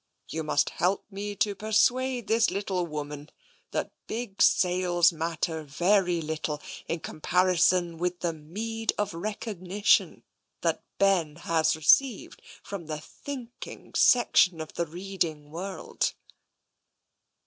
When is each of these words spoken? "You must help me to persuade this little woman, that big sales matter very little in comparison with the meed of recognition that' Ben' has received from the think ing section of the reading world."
"You 0.31 0.41
must 0.41 0.71
help 0.71 1.05
me 1.11 1.35
to 1.35 1.53
persuade 1.53 2.25
this 2.25 2.49
little 2.49 2.87
woman, 2.87 3.29
that 3.69 3.91
big 4.07 4.41
sales 4.41 5.13
matter 5.13 5.61
very 5.61 6.21
little 6.23 6.59
in 6.87 7.01
comparison 7.01 7.99
with 7.99 8.21
the 8.21 8.33
meed 8.33 8.93
of 8.97 9.13
recognition 9.13 10.23
that' 10.61 10.81
Ben' 10.97 11.35
has 11.51 11.75
received 11.75 12.41
from 12.63 12.87
the 12.87 12.99
think 12.99 13.67
ing 13.67 13.93
section 13.93 14.59
of 14.59 14.73
the 14.73 14.87
reading 14.87 15.51
world." 15.51 16.15